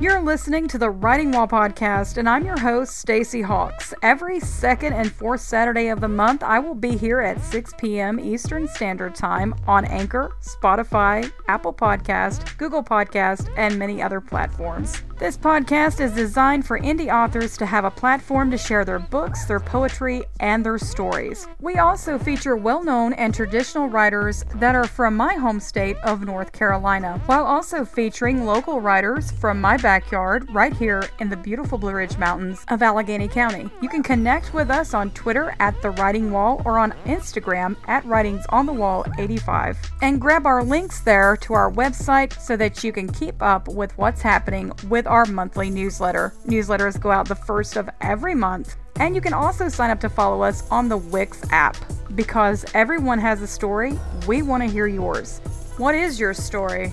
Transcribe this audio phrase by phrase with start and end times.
[0.00, 3.94] You're listening to the Writing Wall podcast, and I'm your host, Stacy Hawks.
[4.02, 8.20] Every second and fourth Saturday of the month, I will be here at 6 p.m.
[8.20, 15.02] Eastern Standard Time on Anchor, Spotify, Apple Podcast, Google Podcast, and many other platforms.
[15.16, 19.44] This podcast is designed for indie authors to have a platform to share their books,
[19.44, 21.46] their poetry, and their stories.
[21.60, 26.22] We also feature well known and traditional writers that are from my home state of
[26.22, 31.78] North Carolina, while also featuring local writers from my backyard right here in the beautiful
[31.78, 33.70] Blue Ridge Mountains of Alleghany County.
[33.80, 38.04] You can connect with us on Twitter at The Writing Wall or on Instagram at
[38.04, 39.78] Writings on the Wall 85.
[40.02, 43.96] And grab our links there to our website so that you can keep up with
[43.96, 46.32] what's happening with our monthly newsletter.
[46.46, 48.76] Newsletters go out the first of every month.
[48.96, 51.76] And you can also sign up to follow us on the Wix app
[52.14, 53.98] because everyone has a story.
[54.26, 55.40] We want to hear yours.
[55.76, 56.92] What is your story?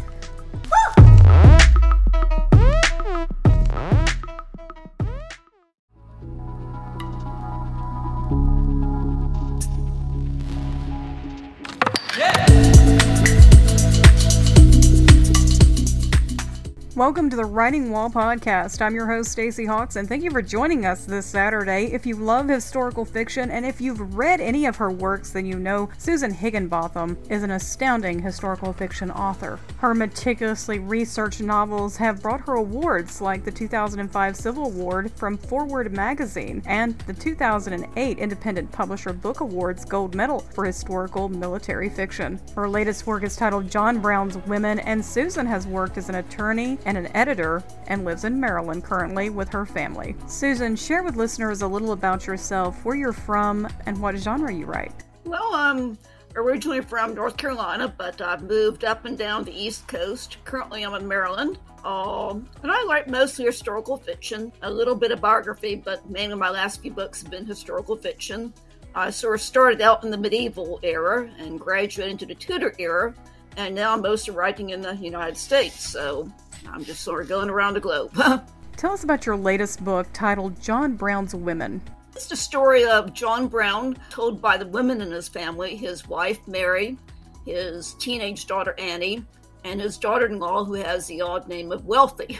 [17.02, 18.80] Welcome to the Writing Wall podcast.
[18.80, 21.86] I'm your host Stacy Hawks and thank you for joining us this Saturday.
[21.86, 25.58] If you love historical fiction and if you've read any of her works, then you
[25.58, 29.60] know Susan Higginbotham is an astounding historical fiction author.
[29.80, 35.92] Her meticulously researched novels have brought her awards like the 2005 Silver Award from Forward
[35.92, 42.40] magazine and the 2008 Independent Publisher Book Awards Gold Medal for historical military fiction.
[42.54, 46.78] Her latest work is titled John Brown's Women and Susan has worked as an attorney
[46.92, 50.14] and an editor and lives in Maryland currently with her family.
[50.28, 54.66] Susan, share with listeners a little about yourself, where you're from, and what genre you
[54.66, 54.92] write.
[55.24, 55.98] Well, I'm
[56.36, 60.36] originally from North Carolina, but I've moved up and down the East Coast.
[60.44, 61.60] Currently, I'm in Maryland.
[61.86, 66.50] Um, and I write mostly historical fiction, a little bit of biography, but mainly my
[66.50, 68.54] last few books have been historical fiction.
[68.94, 73.14] I sort of started out in the medieval era and graduated into the Tudor era,
[73.56, 75.90] and now I'm mostly writing in the United States.
[75.90, 76.30] So
[76.68, 78.14] I'm just sort of going around the globe.
[78.78, 81.82] Tell us about your latest book titled John Brown's Women.
[82.16, 86.40] It's the story of John Brown told by the women in his family his wife,
[86.48, 86.98] Mary,
[87.46, 89.24] his teenage daughter, Annie,
[89.64, 92.40] and his daughter in law, who has the odd name of Wealthy.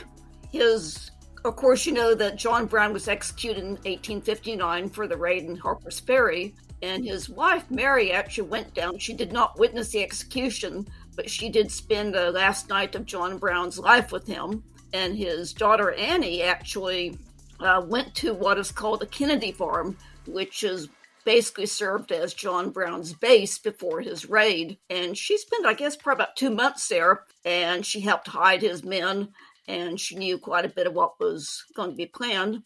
[0.50, 1.10] His
[1.44, 5.56] of course, you know that John Brown was executed in 1859 for the raid in
[5.56, 8.98] Harper's Ferry, and his wife, Mary, actually went down.
[8.98, 10.86] She did not witness the execution,
[11.16, 14.64] but she did spend the last night of John Brown's life with him.
[14.94, 17.18] And his daughter Annie actually
[17.60, 19.96] uh, went to what is called the Kennedy Farm,
[20.26, 20.88] which is
[21.24, 24.78] basically served as John Brown's base before his raid.
[24.90, 28.84] And she spent, I guess, probably about two months there, and she helped hide his
[28.84, 29.28] men,
[29.68, 32.62] and she knew quite a bit of what was going to be planned.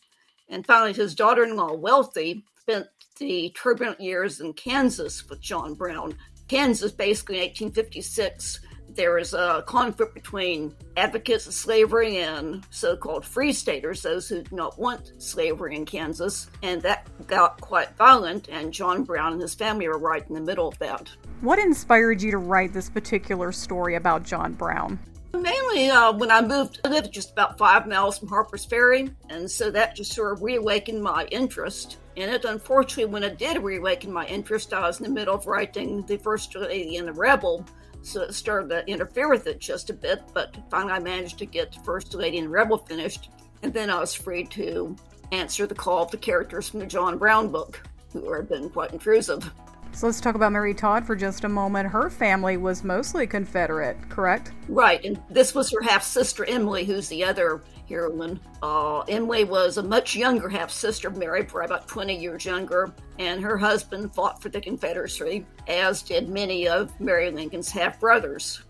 [0.49, 2.87] And finally, his daughter in law, Wealthy, spent
[3.19, 6.17] the turbulent years in Kansas with John Brown,
[6.49, 8.61] Kansas, basically in 1856,
[8.97, 14.43] there was a conflict between advocates of slavery and so called free staters, those who
[14.43, 16.49] do not want slavery in Kansas.
[16.63, 20.41] And that got quite violent, and John Brown and his family were right in the
[20.41, 21.11] middle of that.
[21.43, 24.99] What inspired you to write this particular story about John Brown?
[25.35, 29.51] Mainly uh, when I moved, I lived just about five miles from Harper's Ferry, and
[29.51, 32.45] so that just sort of reawakened my interest in it.
[32.45, 36.17] Unfortunately, when it did reawaken my interest, I was in the middle of writing The
[36.17, 37.65] First Lady and the Rebel,
[38.03, 41.47] so it started to interfere with it just a bit, but finally I managed to
[41.47, 43.31] get The First Lady and the Rebel finished,
[43.63, 44.97] and then I was free to
[45.33, 47.81] answer the call of the characters from the John Brown book,
[48.13, 49.51] who had been quite intrusive.
[49.93, 51.89] So let's talk about Mary Todd for just a moment.
[51.89, 54.53] Her family was mostly Confederate, correct?
[54.69, 58.41] Right, and this was her half sister Emily, who's the other heroine.
[58.63, 59.05] Uh,
[59.49, 63.57] was a much younger half sister of Mary, probably about 20 years younger, and her
[63.57, 68.63] husband fought for the Confederacy, as did many of Mary Lincoln's half brothers.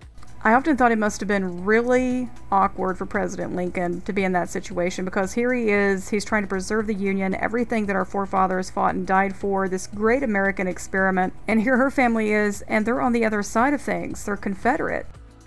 [0.46, 4.31] I often thought it must have been really awkward for President Lincoln to be in
[4.32, 8.05] that situation because here he is, he's trying to preserve the Union, everything that our
[8.05, 11.32] forefathers fought and died for, this great American experiment.
[11.49, 14.25] And here her family is, and they're on the other side of things.
[14.25, 15.06] They're Confederate.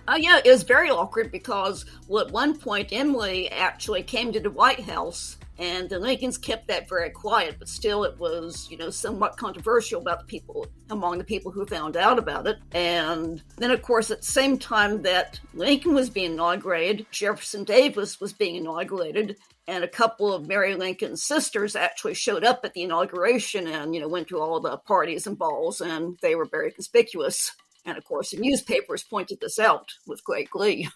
[0.10, 4.40] Uh, yeah, it was very awkward because well, at one point Emily actually came to
[4.40, 8.78] the White House and the Lincolns kept that very quiet, but still it was, you
[8.78, 12.58] know, somewhat controversial about the people among the people who found out about it.
[12.72, 18.20] And then, of course, at the same time that Lincoln was being inaugurated, Jefferson Davis
[18.20, 22.82] was being inaugurated, and a couple of Mary Lincoln's sisters actually showed up at the
[22.82, 26.72] inauguration and, you know, went to all the parties and balls, and they were very
[26.72, 27.52] conspicuous.
[27.90, 30.88] And of course, the newspapers pointed this out with great glee.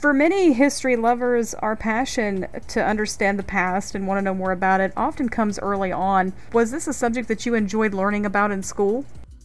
[0.00, 4.50] For many history lovers, our passion to understand the past and want to know more
[4.50, 6.32] about it often comes early on.
[6.52, 9.04] Was this a subject that you enjoyed learning about in school?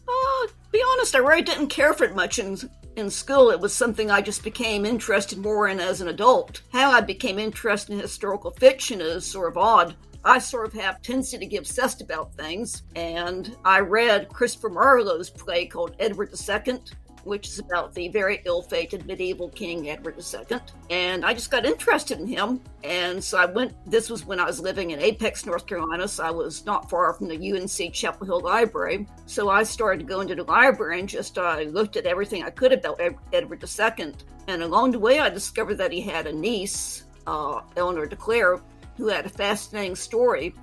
[0.09, 2.57] Uh, be honest, I really didn't care for it much in,
[2.95, 3.51] in school.
[3.51, 6.63] It was something I just became interested more in as an adult.
[6.73, 9.95] How I became interested in historical fiction is sort of odd.
[10.27, 15.29] I sort of have tendency to get obsessed about things, and I read Christopher Marlowe's
[15.29, 16.79] play called Edward II,
[17.23, 20.59] which is about the very ill fated medieval King Edward II.
[20.89, 22.59] And I just got interested in him.
[22.83, 26.09] And so I went, this was when I was living in Apex, North Carolina.
[26.09, 29.07] So I was not far from the UNC Chapel Hill Library.
[29.27, 32.43] So I started going to go into the library and just uh, looked at everything
[32.43, 32.99] I could about
[33.31, 34.13] Edward II.
[34.47, 38.61] And along the way, I discovered that he had a niece, uh, Eleanor de Clare,
[38.97, 40.53] who had a fascinating story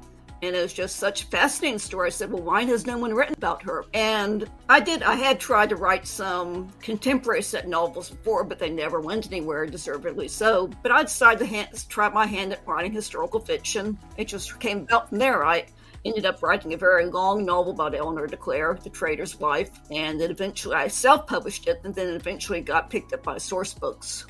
[0.47, 2.09] and it was just such a fascinating story.
[2.09, 3.85] I said, well, why has no one written about her?
[3.95, 8.71] And I did, I had tried to write some contemporary set novels before, but they
[8.71, 10.69] never went anywhere, deservedly so.
[10.83, 13.99] But I decided to hand, try my hand at writing historical fiction.
[14.17, 15.45] It just came about from there.
[15.45, 15.67] I
[16.05, 20.21] ended up writing a very long novel about Eleanor de Clare, the traitor's wife, and
[20.21, 24.27] then eventually I self published it and then eventually got picked up by Sourcebooks.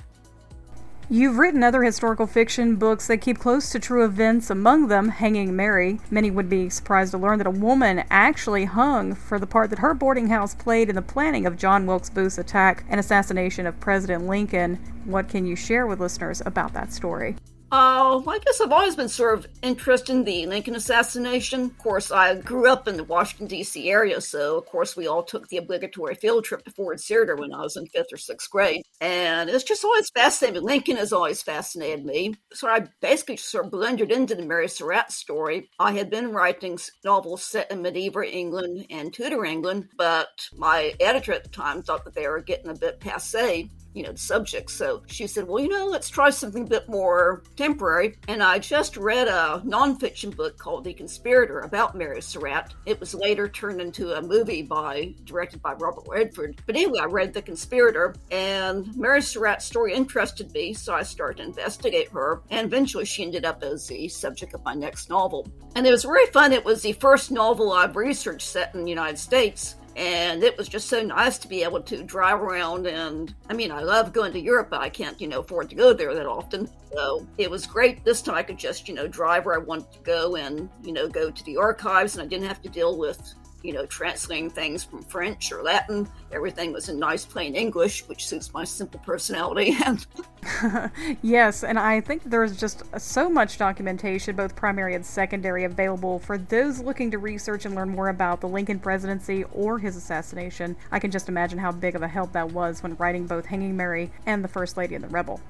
[1.11, 5.55] You've written other historical fiction books that keep close to true events, among them Hanging
[5.55, 6.01] Mary.
[6.11, 9.81] Many would be surprised to learn that a woman actually hung for the part that
[9.81, 13.79] her boarding house played in the planning of John Wilkes Booth's attack and assassination of
[13.81, 14.77] President Lincoln.
[15.05, 17.37] What can you share with listeners about that story?
[17.75, 21.62] Uh, I guess I've always been sort of interested in the Lincoln assassination.
[21.62, 23.91] Of course, I grew up in the Washington, D.C.
[23.91, 27.53] area, so of course we all took the obligatory field trip to Ford Theater when
[27.53, 28.82] I was in fifth or sixth grade.
[29.00, 30.69] And it's just always fascinated me.
[30.69, 32.37] Lincoln has always fascinated me.
[32.53, 35.69] So I basically sort of blended into the Mary Surratt story.
[35.81, 41.32] I had been writing novels set in medieval England and Tudor England, but my editor
[41.32, 44.70] at the time thought that they were getting a bit passe you know, the subject.
[44.70, 48.17] So she said, well, you know, let's try something a bit more temporary.
[48.29, 52.75] And I just read a nonfiction book called The Conspirator about Mary Surratt.
[52.87, 56.61] It was later turned into a movie by directed by Robert Redford.
[56.67, 61.38] But anyway, I read The Conspirator and Mary Surratt's story interested me, so I started
[61.38, 62.43] to investigate her.
[62.50, 65.49] And eventually she ended up as the subject of my next novel.
[65.76, 66.52] And it was very fun.
[66.52, 70.69] It was the first novel I've researched set in the United States and it was
[70.69, 74.32] just so nice to be able to drive around and i mean i love going
[74.32, 76.69] to europe but i can't you know afford to go there that often.
[76.93, 79.93] So it was great this time i could just you know drive where i wanted
[79.93, 82.96] to go and you know go to the archives and i didn't have to deal
[82.99, 86.06] with you know, translating things from French or Latin.
[86.31, 89.75] Everything was in nice plain English, which suits my simple personality.
[91.22, 96.37] yes, and I think there's just so much documentation, both primary and secondary, available for
[96.37, 100.76] those looking to research and learn more about the Lincoln presidency or his assassination.
[100.93, 103.76] I can just imagine how big of a help that was when writing both Hanging
[103.76, 105.40] Mary and The First Lady and the Rebel.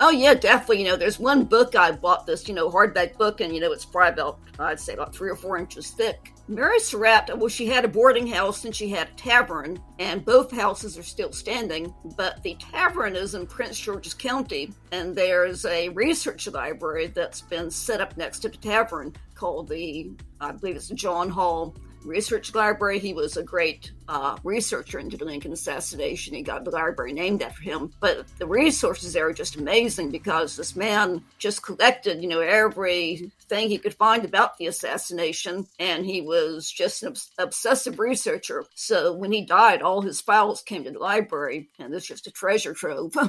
[0.00, 0.80] Oh yeah, definitely.
[0.80, 3.72] You know, there's one book I bought this, you know, hardback book, and you know,
[3.72, 6.32] it's probably about I'd say about three or four inches thick.
[6.46, 10.50] Mary Surratt, well, she had a boarding house and she had a tavern, and both
[10.50, 11.94] houses are still standing.
[12.16, 17.70] But the tavern is in Prince George's County, and there's a research library that's been
[17.70, 22.98] set up next to the tavern called the, I believe it's John Hall research library.
[22.98, 26.34] He was a great uh, researcher into the Lincoln assassination.
[26.34, 27.92] He got the library named after him.
[28.00, 33.68] But the resources there are just amazing because this man just collected, you know, everything
[33.68, 38.64] he could find about the assassination, and he was just an obs- obsessive researcher.
[38.74, 42.30] So when he died, all his files came to the library, and it's just a
[42.30, 43.14] treasure trove.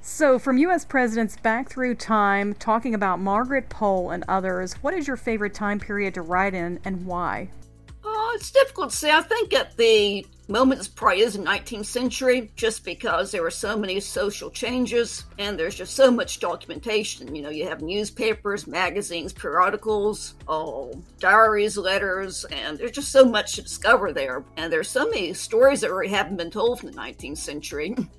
[0.00, 0.84] So, from U.S.
[0.84, 5.80] presidents back through time, talking about Margaret Pohl and others, what is your favorite time
[5.80, 7.50] period to write in and why?
[8.30, 9.10] Oh, it's difficult to say.
[9.10, 13.50] I think at the moment this probably is the 19th century, just because there were
[13.50, 17.34] so many social changes and there's just so much documentation.
[17.34, 23.54] You know, you have newspapers, magazines, periodicals, oh, diaries, letters, and there's just so much
[23.54, 24.44] to discover there.
[24.58, 27.96] And there's so many stories that already haven't been told from the 19th century.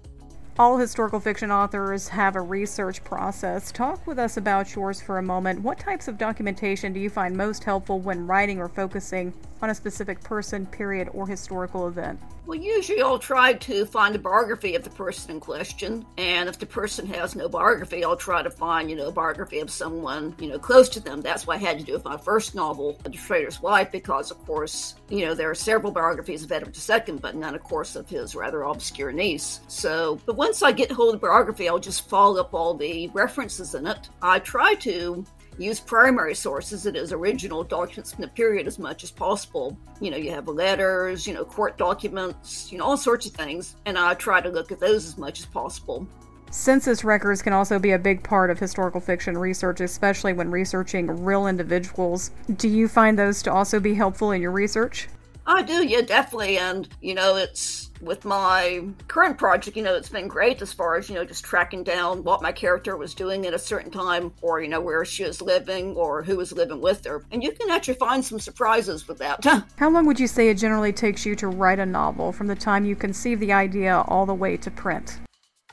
[0.59, 3.71] All historical fiction authors have a research process.
[3.71, 5.61] Talk with us about yours for a moment.
[5.61, 9.73] What types of documentation do you find most helpful when writing or focusing on a
[9.73, 12.19] specific person, period, or historical event?
[12.49, 16.03] Well, usually I'll try to find a biography of the person in question.
[16.17, 19.59] And if the person has no biography, I'll try to find, you know, a biography
[19.59, 21.21] of someone, you know, close to them.
[21.21, 24.43] That's what I had to do with my first novel, The Traitor's Wife, because, of
[24.47, 28.09] course, you know, there are several biographies of Edward II, but none, of course, of
[28.09, 29.59] his rather obscure niece.
[29.67, 33.09] So, but once I get hold of the biography, I'll just follow up all the
[33.09, 34.09] references in it.
[34.23, 35.23] I try to
[35.59, 39.77] use primary sources, that is, original documents from the period as much as possible.
[39.99, 43.75] You know, you have letters, you know, court documents, you know, all sorts of things,
[43.85, 46.07] and I try to look at those as much as possible.
[46.51, 51.23] Census records can also be a big part of historical fiction research, especially when researching
[51.23, 52.31] real individuals.
[52.55, 55.07] Do you find those to also be helpful in your research?
[55.49, 56.59] I do, yeah, definitely.
[56.59, 60.95] And, you know, it's with my current project, you know, it's been great as far
[60.95, 64.31] as, you know, just tracking down what my character was doing at a certain time
[64.43, 67.25] or, you know, where she was living or who was living with her.
[67.31, 69.43] And you can actually find some surprises with that.
[69.77, 72.55] How long would you say it generally takes you to write a novel from the
[72.55, 75.19] time you conceive the idea all the way to print?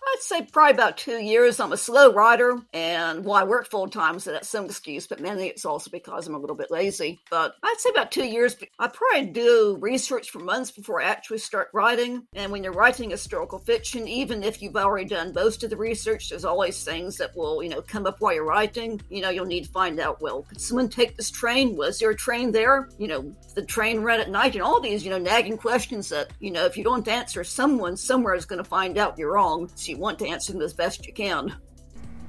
[0.06, 1.58] I'd say probably about two years.
[1.58, 5.20] I'm a slow writer, and well, I work full time, so that's some excuse, but
[5.20, 7.20] mainly it's also because I'm a little bit lazy.
[7.28, 8.56] But I'd say about two years.
[8.78, 12.26] I probably do research for months before I actually start writing.
[12.34, 16.28] And when you're writing historical fiction, even if you've already done most of the research,
[16.28, 19.00] there's always things that will, you know, come up while you're writing.
[19.10, 21.76] You know, you'll need to find out, well, could someone take this train?
[21.76, 22.88] Was there a train there?
[22.98, 26.30] You know, the train ran at night, and all these, you know, nagging questions that,
[26.38, 29.68] you know, if you don't answer, someone somewhere is going to find out you're wrong.
[29.74, 31.54] So you want to answer them as best you can.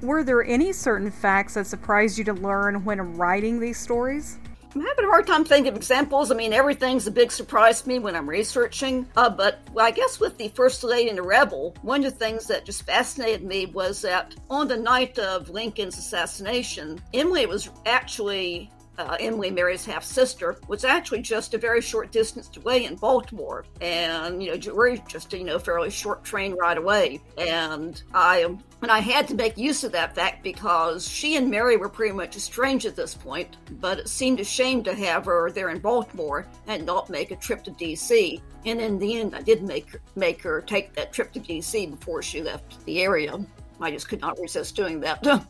[0.00, 4.38] Were there any certain facts that surprised you to learn when writing these stories?
[4.74, 6.30] I'm having a hard time thinking of examples.
[6.30, 9.08] I mean, everything's a big surprise to me when I'm researching.
[9.16, 12.18] Uh, but well, I guess with the First Lady and the Rebel, one of the
[12.18, 17.70] things that just fascinated me was that on the night of Lincoln's assassination, Emily was
[17.86, 22.96] actually uh, Emily Mary's half sister, was actually just a very short distance away in
[22.96, 27.20] Baltimore, and you know we're just a, you know fairly short train ride away.
[27.38, 31.76] And I and I had to make use of that fact because she and Mary
[31.76, 35.50] were pretty much estranged at this point, but it seemed a shame to have her
[35.50, 38.42] there in Baltimore and not make a trip to D.C.
[38.66, 41.86] And in the end, I did make make her take that trip to D.C.
[41.86, 43.38] before she left the area.
[43.80, 45.24] I just could not resist doing that.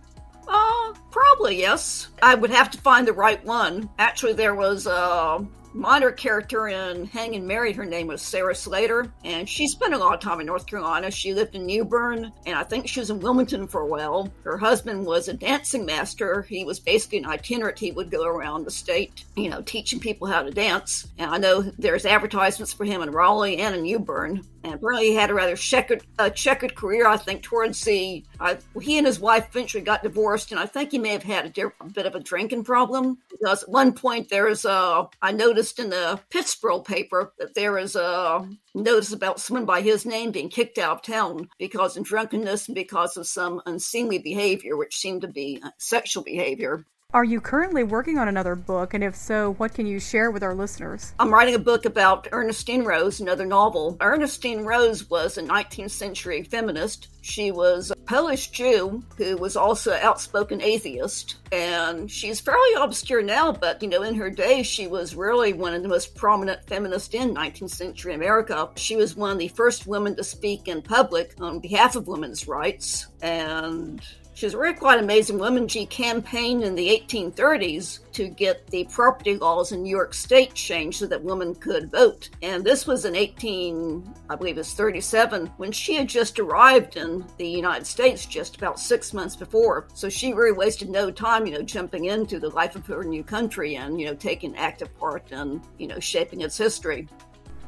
[0.49, 2.09] Uh, probably yes.
[2.23, 3.91] I would have to find the right one.
[3.99, 7.73] Actually, there was a minor character in Hanging Mary.
[7.73, 11.11] Her name was Sarah Slater, and she spent a lot of time in North Carolina.
[11.11, 14.33] She lived in New Bern, and I think she was in Wilmington for a while.
[14.45, 16.43] Her husband was a dancing master.
[16.43, 17.79] He was basically an itinerant.
[17.79, 21.09] He would go around the state, you know, teaching people how to dance.
[21.19, 24.45] And I know there's advertisements for him in Raleigh and in New Bern.
[24.65, 27.07] And apparently, he had a rather checkered, uh, checkered career.
[27.07, 30.91] I think towards the uh, he and his wife eventually got divorced, and I think
[30.91, 34.29] he may have had a, a bit of a drinking problem because at one point
[34.29, 39.65] there's a I noticed in the Pittsburgh paper that there is a notice about someone
[39.65, 43.63] by his name being kicked out of town because of drunkenness and because of some
[43.67, 46.85] unseemly behavior, which seemed to be sexual behavior.
[47.15, 48.93] Are you currently working on another book?
[48.93, 51.15] And if so, what can you share with our listeners?
[51.19, 53.97] I'm writing a book about Ernestine Rose, another novel.
[54.03, 57.09] Ernestine Rose was a 19th century feminist.
[57.23, 61.37] She was a Polish Jew who was also an outspoken atheist.
[61.51, 65.73] And she's fairly obscure now, but you know, in her day, she was really one
[65.73, 68.69] of the most prominent feminists in 19th century America.
[68.77, 72.47] She was one of the first women to speak in public on behalf of women's
[72.47, 73.07] rights.
[73.23, 74.03] And
[74.39, 75.67] she was a really quite amazing woman.
[75.67, 81.01] She campaigned in the 1830s to get the property laws in New York State changed
[81.01, 82.31] so that women could vote.
[82.41, 87.27] And this was in 18, I believe it's 37, when she had just arrived in
[87.37, 89.89] the United States just about six months before.
[89.93, 93.25] So she really wasted no time, you know, jumping into the life of her new
[93.25, 97.09] country and, you know, taking active part in, you know, shaping its history.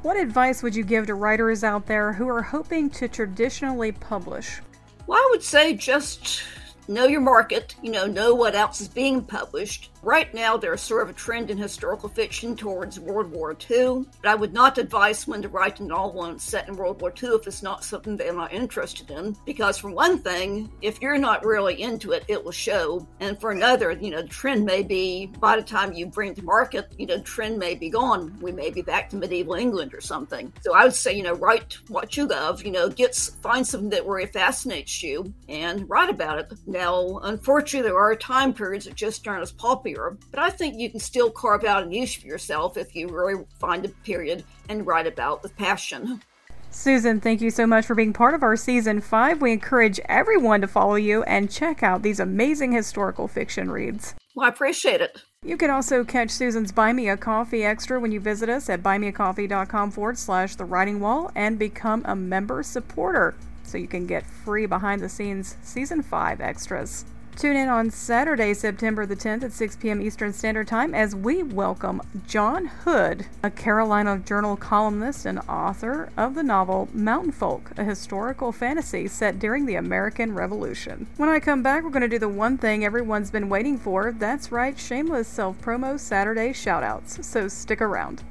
[0.02, 4.60] What advice would you give to writers out there who are hoping to traditionally publish?
[5.08, 6.44] Well, I would say just
[6.90, 9.90] know your market, you know, know what else is being published.
[10.02, 14.30] Right now, there's sort of a trend in historical fiction towards World War II, but
[14.30, 17.46] I would not advise someone to write a novel set in World War II if
[17.46, 19.36] it's not something they're not interested in.
[19.44, 23.06] Because, for one thing, if you're not really into it, it will show.
[23.20, 26.36] And for another, you know, the trend may be by the time you bring it
[26.36, 28.38] to market, you know, the trend may be gone.
[28.40, 30.50] We may be back to medieval England or something.
[30.62, 33.90] So I would say, you know, write what you love, you know, get find something
[33.90, 36.52] that really fascinates you and write about it.
[36.66, 40.90] Now, unfortunately, there are time periods that just aren't as popular, but I think you
[40.90, 44.86] can still carve out a niche for yourself if you really find a period and
[44.86, 46.22] write about with passion.
[46.70, 49.42] Susan, thank you so much for being part of our season five.
[49.42, 54.14] We encourage everyone to follow you and check out these amazing historical fiction reads.
[54.36, 55.22] Well, I appreciate it.
[55.42, 58.82] You can also catch Susan's Buy Me a Coffee Extra when you visit us at
[58.82, 64.26] buymeacoffee.com forward slash the writing wall and become a member supporter so you can get
[64.26, 67.04] free behind the scenes season 5 extras.
[67.40, 70.02] Tune in on Saturday, September the 10th at 6 p.m.
[70.02, 76.34] Eastern Standard Time as we welcome John Hood, a Carolina Journal columnist and author of
[76.34, 81.06] the novel Mountain Folk, a historical fantasy set during the American Revolution.
[81.16, 84.12] When I come back, we're going to do the one thing everyone's been waiting for.
[84.12, 87.24] That's right, shameless self promo Saturday shoutouts.
[87.24, 88.22] So stick around.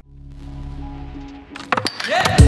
[2.08, 2.39] Yeah.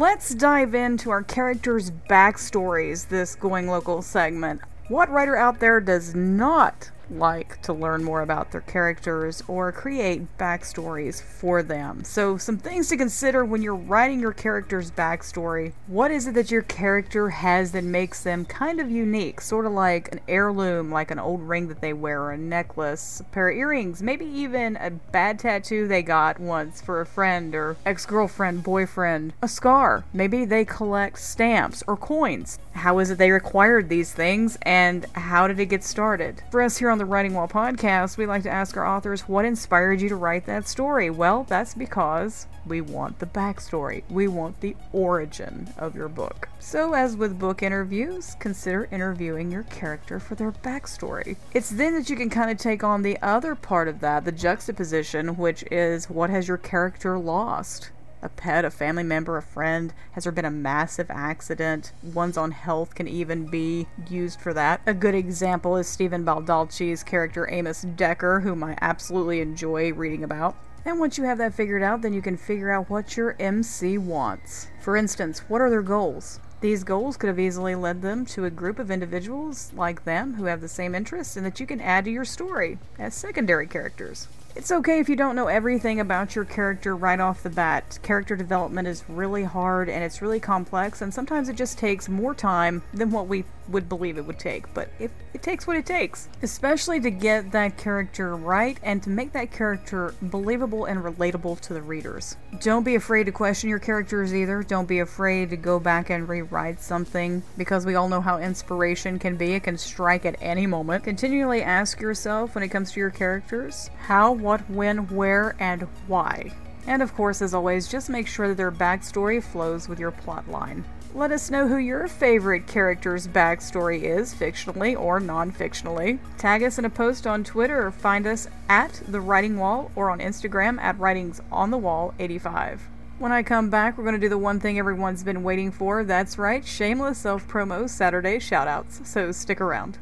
[0.00, 4.62] Let's dive into our characters' backstories this Going Local segment.
[4.88, 10.36] What writer out there does not like to learn more about their characters or create
[10.38, 12.04] backstories for them.
[12.04, 15.72] So, some things to consider when you're writing your character's backstory.
[15.86, 19.40] What is it that your character has that makes them kind of unique?
[19.40, 23.20] Sort of like an heirloom, like an old ring that they wear, or a necklace,
[23.20, 27.54] a pair of earrings, maybe even a bad tattoo they got once for a friend
[27.54, 30.04] or ex girlfriend, boyfriend, a scar.
[30.12, 32.58] Maybe they collect stamps or coins.
[32.72, 36.42] How is it they acquired these things and how did it get started?
[36.50, 39.46] For us here on the Writing Wall podcast, we like to ask our authors what
[39.46, 41.08] inspired you to write that story.
[41.08, 44.02] Well, that's because we want the backstory.
[44.10, 46.50] We want the origin of your book.
[46.58, 51.38] So, as with book interviews, consider interviewing your character for their backstory.
[51.54, 54.32] It's then that you can kind of take on the other part of that, the
[54.32, 57.92] juxtaposition, which is what has your character lost?
[58.22, 59.92] A pet, a family member, a friend?
[60.12, 61.92] Has there been a massive accident?
[62.02, 64.80] One's on health can even be used for that.
[64.86, 70.56] A good example is Stephen Baldacci's character Amos Decker, whom I absolutely enjoy reading about.
[70.84, 73.98] And once you have that figured out, then you can figure out what your MC
[73.98, 74.68] wants.
[74.80, 76.40] For instance, what are their goals?
[76.60, 80.44] These goals could have easily led them to a group of individuals like them who
[80.44, 84.28] have the same interests and that you can add to your story as secondary characters.
[84.56, 88.00] It's okay if you don't know everything about your character right off the bat.
[88.02, 92.34] Character development is really hard and it's really complex, and sometimes it just takes more
[92.34, 95.86] time than what we would believe it would take, but it, it takes what it
[95.86, 96.28] takes.
[96.42, 101.74] Especially to get that character right and to make that character believable and relatable to
[101.74, 102.36] the readers.
[102.60, 104.62] Don't be afraid to question your characters either.
[104.62, 109.18] Don't be afraid to go back and rewrite something because we all know how inspiration
[109.18, 109.54] can be.
[109.54, 111.04] It can strike at any moment.
[111.04, 116.52] Continually ask yourself when it comes to your characters how, what, when, where, and why.
[116.86, 120.82] And of course, as always, just make sure that their backstory flows with your plotline.
[121.12, 126.20] Let us know who your favorite character's backstory is, fictionally or non fictionally.
[126.38, 130.08] Tag us in a post on Twitter or find us at The Writing Wall or
[130.08, 132.88] on Instagram at Writings on the Wall 85.
[133.18, 136.04] When I come back, we're going to do the one thing everyone's been waiting for.
[136.04, 139.04] That's right, shameless self promo Saturday shoutouts.
[139.04, 139.98] So stick around.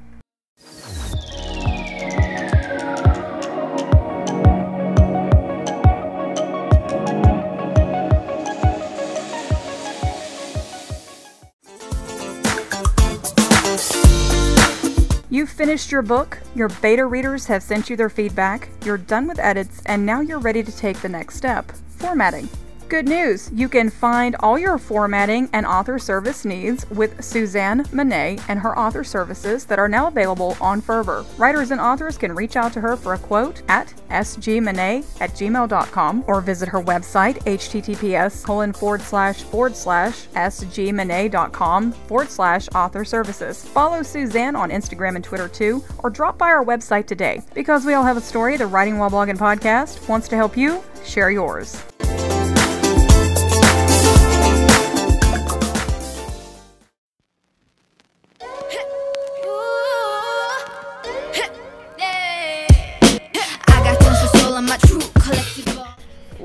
[15.39, 19.39] You've finished your book, your beta readers have sent you their feedback, you're done with
[19.39, 22.49] edits, and now you're ready to take the next step formatting.
[22.89, 23.51] Good news!
[23.53, 28.79] You can find all your formatting and author service needs with Suzanne Monet and her
[28.79, 31.27] author services that are now available on Fervor.
[31.37, 36.25] Writers and authors can reach out to her for a quote at sgmonet at gmail.com
[36.27, 43.67] or visit her website https colon forward slash forward slash sgmonet.com forward slash author services.
[43.67, 47.43] Follow Suzanne on Instagram and Twitter too, or drop by our website today.
[47.53, 50.83] Because we all have a story, the Writing While Blogging podcast wants to help you
[51.05, 51.85] share yours.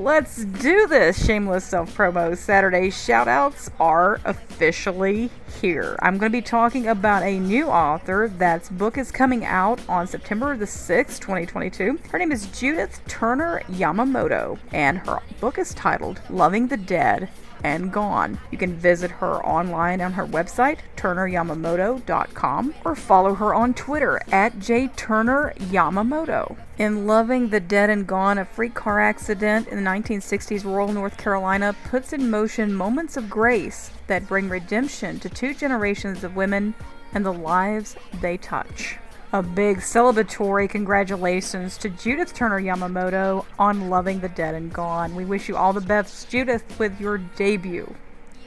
[0.04, 1.24] Let's do this.
[1.24, 5.30] Shameless self promo Saturday shoutouts are officially
[5.62, 5.96] here.
[6.02, 10.06] I'm going to be talking about a new author that's book is coming out on
[10.06, 11.98] September the 6th, 2022.
[12.10, 17.30] Her name is Judith Turner Yamamoto, and her book is titled Loving the Dead
[17.64, 18.38] and gone.
[18.52, 24.58] You can visit her online on her website, turneryamamoto.com, or follow her on Twitter at
[24.58, 26.56] jturneryamamoto.
[26.78, 31.16] In Loving the Dead and Gone, a freak car accident in the 1960s rural North
[31.16, 36.74] Carolina puts in motion moments of grace that bring redemption to two generations of women
[37.14, 38.98] and the lives they touch
[39.34, 45.16] a big celebratory congratulations to Judith Turner Yamamoto on Loving the Dead and Gone.
[45.16, 47.96] We wish you all the best, Judith, with your debut.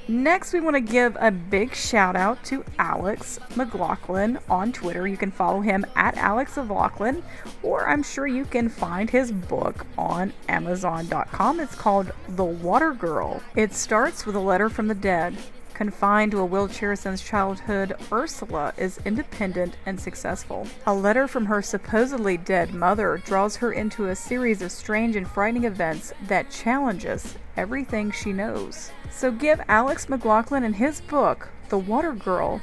[0.08, 5.06] Next, we want to give a big shout out to Alex McLaughlin on Twitter.
[5.06, 7.22] You can follow him at Alex McLaughlin,
[7.64, 11.60] or I'm sure you can find his book on Amazon.com.
[11.60, 13.42] It's called The Water Girl.
[13.58, 15.36] It starts with a letter from the dead.
[15.78, 20.66] Confined to a wheelchair since childhood, Ursula is independent and successful.
[20.88, 25.28] A letter from her supposedly dead mother draws her into a series of strange and
[25.28, 28.90] frightening events that challenges everything she knows.
[29.12, 32.60] So give Alex McLaughlin and his book, The Water Girl,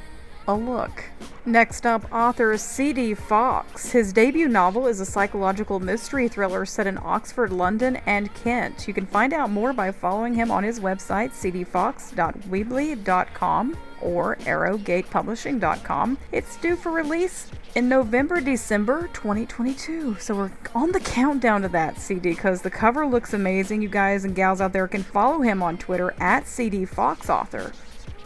[0.47, 1.03] a look.
[1.45, 3.13] Next up, author C.D.
[3.13, 3.91] Fox.
[3.91, 8.87] His debut novel is a psychological mystery thriller set in Oxford, London, and Kent.
[8.87, 16.17] You can find out more by following him on his website, cdfox.weebly.com or arrowgatepublishing.com.
[16.31, 20.17] It's due for release in November, December 2022.
[20.19, 23.81] So we're on the countdown to that CD because the cover looks amazing.
[23.81, 27.73] You guys and gals out there can follow him on Twitter at cdfoxauthor.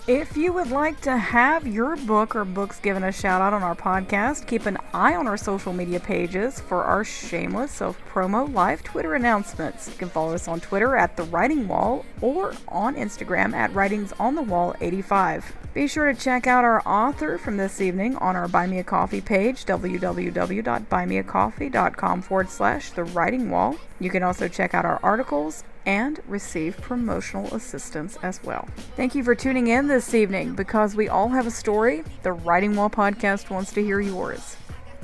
[0.09, 3.61] If you would like to have your book or books given a shout out on
[3.61, 8.51] our podcast, keep an eye on our social media pages for our shameless self promo
[8.51, 9.87] live Twitter announcements.
[9.87, 14.11] You can follow us on Twitter at The Writing Wall or on Instagram at Writings
[14.19, 15.55] on the Wall 85.
[15.73, 18.83] Be sure to check out our author from this evening on our Buy Me a
[18.83, 23.75] Coffee page, www.buymeacoffee.com forward slash The Writing Wall.
[23.99, 28.67] You can also check out our articles and receive promotional assistance as well.
[28.95, 30.55] Thank you for tuning in this evening.
[30.55, 34.55] Because we all have a story, the Writing Wall podcast wants to hear yours.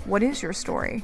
[0.05, 1.03] What is your story?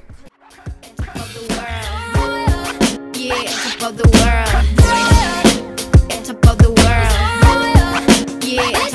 [8.43, 8.90] Yeah,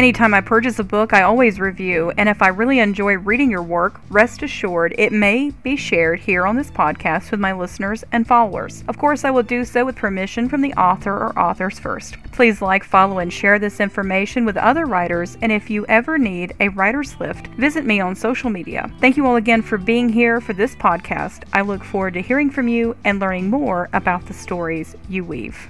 [0.00, 3.62] Anytime I purchase a book, I always review, and if I really enjoy reading your
[3.62, 8.26] work, rest assured it may be shared here on this podcast with my listeners and
[8.26, 8.82] followers.
[8.88, 12.16] Of course, I will do so with permission from the author or authors first.
[12.32, 16.54] Please like, follow, and share this information with other writers, and if you ever need
[16.60, 18.90] a writer's lift, visit me on social media.
[19.00, 21.42] Thank you all again for being here for this podcast.
[21.52, 25.68] I look forward to hearing from you and learning more about the stories you weave.